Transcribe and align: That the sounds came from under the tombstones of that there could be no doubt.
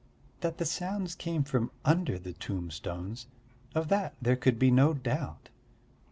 That 0.39 0.57
the 0.57 0.65
sounds 0.65 1.13
came 1.13 1.43
from 1.43 1.69
under 1.85 2.17
the 2.17 2.33
tombstones 2.33 3.27
of 3.75 3.89
that 3.89 4.15
there 4.19 4.35
could 4.35 4.57
be 4.57 4.71
no 4.71 4.95
doubt. 4.95 5.49